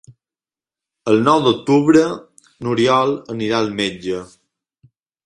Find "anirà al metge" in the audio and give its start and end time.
3.35-4.23